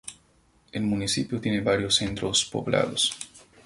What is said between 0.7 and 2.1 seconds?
El municipio tiene varios